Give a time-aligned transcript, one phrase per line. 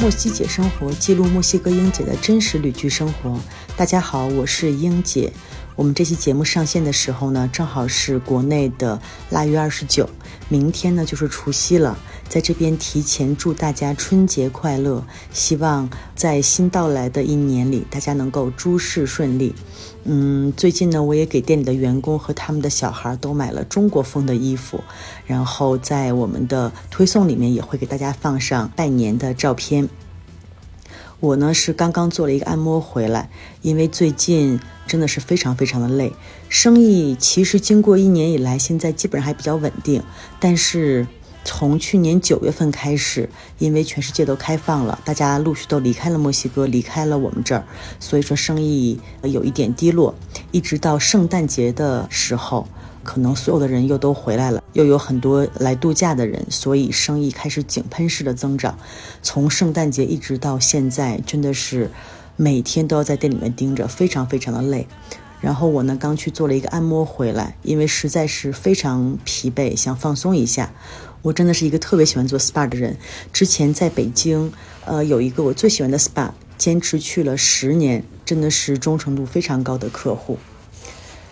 [0.00, 3.38] 墨西姐生活记录墨西哥英姐的真实旅居生活。
[3.76, 5.30] 大家好，我是英姐。
[5.76, 10.08] 我们这期节目上线的时候呢，正好是国内的腊月二十九，
[10.48, 11.98] 明天呢就是除夕了。
[12.30, 19.52] 在这边提前祝大家春节快乐，希望在新到来的一年里，大家能够诸事顺利。
[20.04, 24.80] 嗯，最近呢，我也给店里的员工和他们的小孩都买了中国风的衣服，
[25.26, 29.88] 然后在我们的推送里面也会给大家放上拜年的照片。
[31.18, 33.28] 我呢是刚刚做了一个按摩回来，
[33.60, 36.12] 因为最近真的是非常非常的累，
[36.48, 40.00] 生意其实经过一年以来，现在基本上还比较稳定，
[40.38, 41.08] 但是。
[41.44, 47.64] 从去年九月份开始，因为全世界都开放了，大家陆续都离开了墨西哥，离开了我们这儿，
[47.98, 50.14] 所以说生意有一点低落。
[50.50, 52.68] 一直到圣诞节的时候，
[53.02, 58.78] 可能所有的人又都回来了，又有很多来度假的人，所以生意开始井喷式的增长。
[59.22, 61.90] 从圣诞节一直到现在，真的是
[62.36, 64.86] 每天都要在店里面盯着，非常非常的累。
[65.40, 70.72] 然后我呢，刚去做了一个按摩回来，因为实在是非常疲惫，想放松一下。
[71.22, 72.96] 我真的是一个特别喜欢做 SPA 的人。
[73.32, 74.52] 之前在北京，
[74.84, 80.38] 呃，有一个我最喜欢的 SPA，坚持去了十年，真的是忠诚度非常高的客户。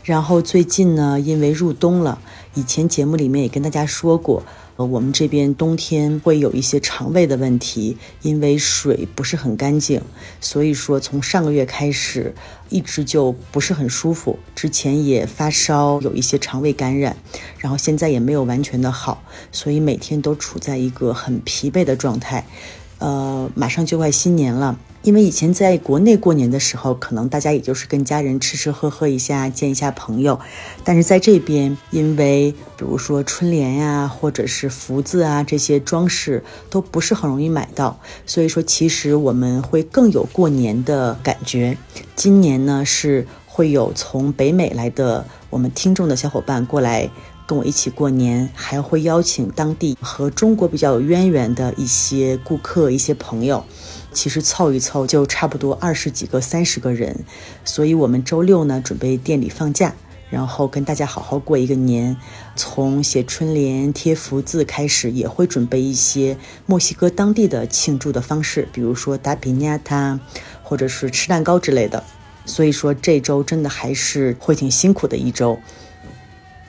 [0.04, 2.18] 然后最近呢，因为入冬了，
[2.54, 4.42] 以前节目里面也跟大家说过。
[4.78, 10.00] 呃，我们这边冬天会有一些肠胃的问题，因为水不是很干净，
[10.40, 12.32] 所以说从上个月开始
[12.68, 14.38] 一直就不是很舒服。
[14.54, 17.16] 之前也发烧，有一些肠胃感染，
[17.58, 19.20] 然后现在也没有完全的好，
[19.50, 22.46] 所以每天都处在一个很疲惫的状态。
[22.98, 24.78] 呃，马上就快新年了。
[25.02, 30.38] 因为以前在国内过年的时候，可能大家也就是跟家人吃吃喝喝一下，见一下朋友。
[30.82, 41.78] 但是在这边，因为比如说春联呀，或者是福字啊这些装饰都不是很容易买到，所以说其实我们会更有过年的感觉。
[42.16, 47.08] 今年呢是会有从北美来的我们听众的小伙伴过来
[47.48, 53.64] 跟我一起过年，还会邀请当地和中国比较有渊源的一些顾客、一些朋友。
[54.12, 57.24] 其实凑一凑就差不多二十几个、三十个人，
[57.64, 59.94] 所以我们周六呢准备店里放假，
[60.28, 62.18] 然后跟大家好好过一个年。
[62.54, 70.20] 从写春联、贴福字开始，也会准备一些墨西哥当地的庆祝的方式，比如说打皮亚塔，
[70.62, 72.04] 或者是吃蛋糕之类的。
[72.44, 75.58] 所以说这周真的还是会挺辛苦的一周。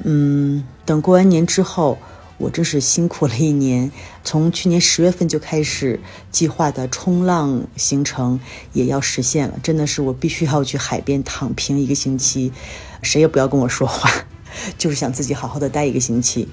[0.04, 1.98] 嗯，等过完年之后。
[2.40, 3.92] 我真是辛苦了一年，
[4.24, 6.00] 从去年十月份就开始
[6.32, 8.40] 计划的冲浪行程
[8.72, 9.60] 也要实现了。
[9.62, 12.54] 真的是我必须要去海边躺平一个星期，
[13.02, 14.10] 谁也不要跟我说话，
[14.80, 16.48] 就是想自己好好的待一个星期。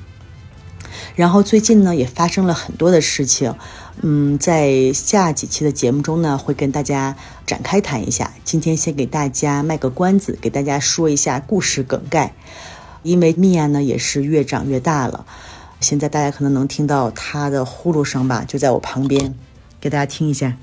[1.15, 3.55] 然后最近呢也发生了很多的事情，
[4.03, 7.15] 嗯，在下几期的节目中呢会跟大家
[7.47, 8.33] 展开谈一下。
[8.43, 12.35] 今天先给大家卖个关子，给大家说一下故事梗概，
[13.07, 15.25] 因为米娅呢也是越长越大了。
[15.81, 19.35] 现在大家可能能听到他的呼噜声吧，就在我旁边，
[19.81, 20.57] 给大家听一下。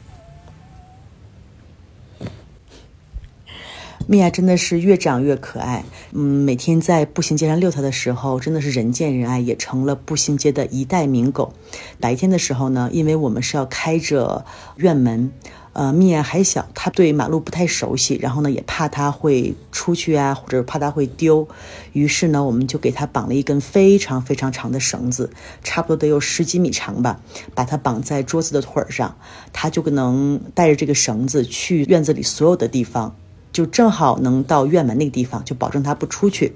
[4.05, 11.53] 米娅真的是越长越可爱，嗯，每天在步行街上遛它的时候，真的是人见人爱，也成了步行街的一代名狗。
[12.01, 15.31] 白天的时候呢，因为我们是要开着院门。
[15.73, 21.47] 呃，蜜娅还小，她对马路不太熟悉，然后呢，也怕它会出去啊，或者怕它会丢，
[21.93, 25.31] 于是呢，我们就给它绑了一根非常非常长的绳子，
[25.63, 27.19] 差不多得有十几米长吧，
[27.55, 29.17] 把它绑在桌子的腿上，
[29.51, 33.15] 它就能带着这个绳子去院子里所有的地方，
[33.51, 36.55] 就正好能到院门那个地方，就保证它不出去。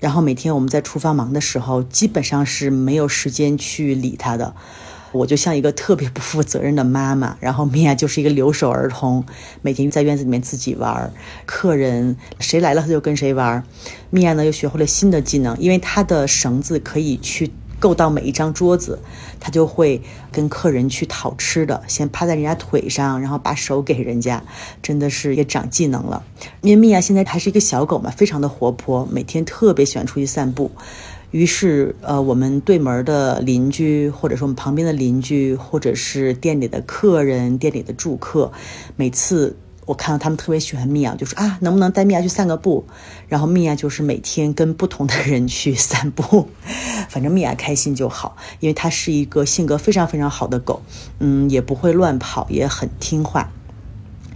[0.00, 4.54] 然后每天我们在厨房忙的时候，基本上是没有时间去理它的。
[5.18, 9.24] 我就像一个特别不负责任的妈妈，然后米娅就是一个留守儿童，
[9.62, 11.12] 每天在院子里面自己玩，
[11.44, 13.62] 客人谁来了他就跟谁玩。
[14.10, 17.50] 米娅呢又学会了新的技能，因为她的绳子可以去
[17.80, 18.98] 够到每一张桌子，
[19.40, 20.00] 她就会
[20.30, 24.42] 跟客人去讨吃的，先趴在人家腿上，然后把手给人家，
[24.80, 26.22] 真的是也长技能了。
[26.60, 30.70] 因为米娅现在还是一个小狗嘛，非常的活泼，每天特别喜欢出去散步。
[31.30, 38.50] 于是，呃，我们对门的邻居，或者说我们旁边的邻居，或者是店里的客人、店里的住客，
[38.96, 39.54] 每次
[39.84, 42.86] 我看到他们特别喜欢米娅，就说啊，能不能带米娅去散个步？
[43.28, 46.48] 然后米娅就是每天跟不同的人去散步，
[47.10, 50.80] 反正米娅开心就好，因为它是一个性格非常非常好的狗，
[51.18, 53.52] 嗯，也不会乱跑，也很听话。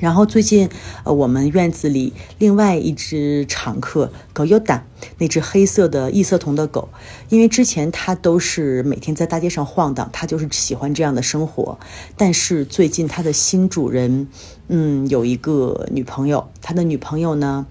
[0.03, 0.69] 然后最近，
[1.05, 4.85] 呃，我们院子里另外一只常客狗优达，
[5.19, 6.89] 那只黑色的异色瞳的狗，
[7.29, 11.79] 因为之前它都是每天在大街上晃荡，它就是喜欢这样的生活。
[12.17, 14.27] 但是最近它的新主人，
[14.67, 17.65] 嗯，有一个女朋友，他的女朋友呢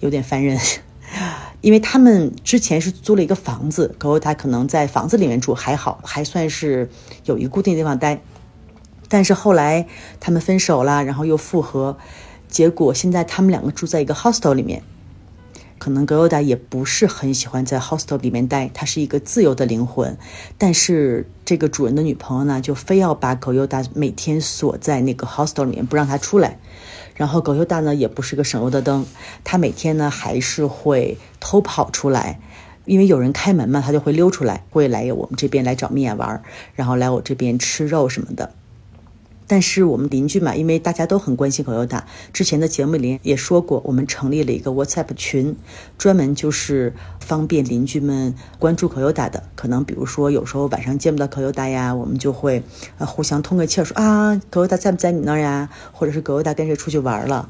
[0.00, 0.58] 有点烦人，
[1.60, 6.88] 因为他们之前是租了一个房子，狗优达可能在房子里面住还好，还算是
[7.26, 8.22] 有一个固定地方待。
[9.14, 9.86] 但是后来
[10.18, 11.96] 他们分手了，然后又复合，
[12.48, 14.82] 结果现在他们两个住在一个 hostel 里面。
[15.78, 20.18] 可能格尤达也不是很喜欢在 hostel 里面待，他是一个自由的灵魂。
[20.58, 26.58] 但是这个主人的女朋友呢，就非要把狗尤达每天锁在那个 hostel 里面，不让他出来。
[27.14, 29.06] 然后狗尤达呢，也不是个省油的灯，
[29.44, 32.40] 他每天呢还是会偷跑出来，
[32.84, 36.42] 因为有人开门嘛，他就会溜出来，会来我们这边来找米娅玩，
[36.74, 38.52] 然后来我这边吃肉什么的。
[39.46, 45.54] 但是我们邻居嘛，因为大家都很关心口优达，之前的节目里也说过，我们成立了一个 WhatsApp 群，
[45.98, 49.42] 专门就是方便邻居们关注口优达的。
[49.54, 52.62] 可能比如说有时候晚上见不到口优达呀，我们就会
[52.96, 55.68] 呃互相通个气儿，说啊口优达在不在你那儿呀？
[55.92, 57.48] 或者是口优达跟谁出去玩了？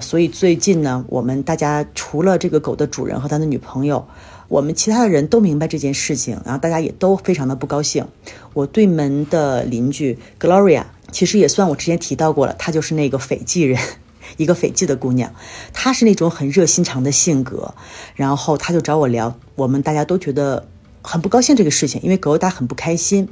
[0.00, 4.06] 所以最近呢，我们大家除了这个狗的主人和他的女朋友，
[4.48, 8.06] 我们其他的人都明白这件事情，然后大家也都非常的不高兴。
[8.54, 10.82] 我对门的邻居 Gloria。
[11.10, 13.80] 其实也算我之前提到过了，她就是那个斐济人，
[14.36, 15.34] 一个斐济的姑娘，
[15.72, 17.74] 她是那种很热心肠的性格，
[18.14, 20.68] 然后她就找我聊，我们大家都觉得
[21.02, 23.28] 很不高兴这个事情，因为狗达很不开心，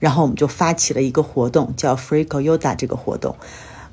[0.00, 3.36] 然后我们就发起了一个活动，叫 Free Goyoda 这个活动，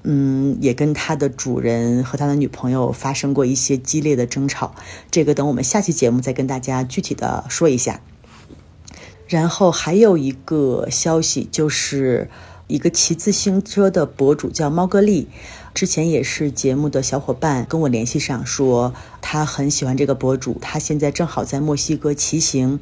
[0.03, 4.73] 嗯，也跟他的主人和他的女朋友发生过一些激烈的争吵，
[5.11, 7.99] 这个等我们下期节目再跟大家具体的说一下。
[9.27, 12.29] 然后还有一个消息就是。
[12.67, 15.27] 一个骑自行车的博主叫猫哥利，
[15.73, 22.79] 之前也是节目的小伙伴跟我联系上，说他很喜欢这个博主，他现在正好在墨西哥骑行，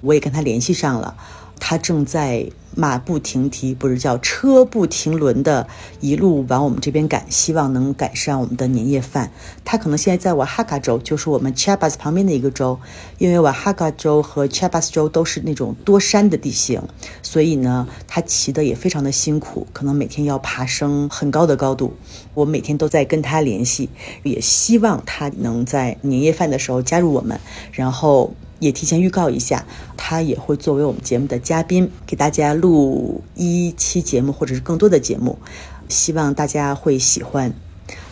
[0.00, 1.16] 我也跟他联系上了。
[1.58, 5.66] 他正在马不停蹄，不是叫车不停轮的，
[6.00, 9.32] 一路往我们这边赶，希望能改善我们的年夜饭。
[9.64, 12.78] 他可能现在在瓦哈卡州，就是我们 Chiapas 旁边的一个州，
[13.16, 16.82] 因为瓦哈卡州和 Chiapas 州都是那种多山的地形，
[17.22, 21.94] 所以呢，他骑的也非常的辛苦，可能每天要爬升很高的高度。
[22.34, 23.88] 我每天都在跟他联系，
[24.22, 27.40] 也希望他能在年夜饭的时候加入我们，
[27.72, 28.34] 然后。
[28.58, 29.64] 也提前预告一下，
[29.96, 35.38] 他也会作为我们节目的嘉宾，给大家录一期节目或者是更多的节目，
[35.88, 37.52] 希望大家会喜欢。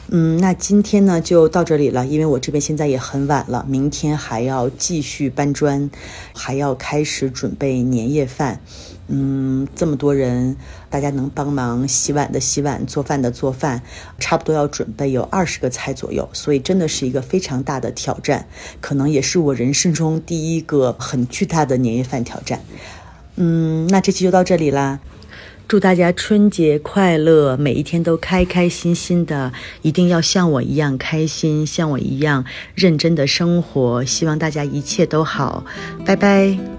[0.09, 5.91] 嗯，那今天呢就到这里了，因为我这边现在也很晚了，明天还要继续搬砖，
[6.35, 8.61] 还要开始准备年夜饭。
[9.07, 10.57] 嗯，这么多人，
[10.89, 13.83] 大家能帮忙洗碗的洗碗，做饭的做饭，
[14.19, 18.47] 差不多要准备有二十个菜左右，所以真的是一个非常大的挑战，
[18.81, 22.61] 可能也是我人生中第一个很巨大的年夜饭挑战。
[23.37, 25.01] 嗯，那这期就到这里啦，
[25.67, 29.53] 祝大家春节快乐，每一天都开开心心的，
[29.83, 32.45] 一定要像我一样开心，像我一样
[32.75, 35.65] 认真的生活，希望大家一切都好，
[36.05, 36.74] 拜拜。